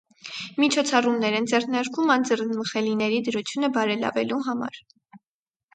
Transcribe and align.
Միջոցառումներ 0.61 1.37
են 1.41 1.45
ձեռնարկվում 1.51 2.15
«անձեռնմխելիների» 2.15 3.21
դրությունը 3.29 3.71
բարելավելու 3.79 4.45
համար։ 4.51 4.83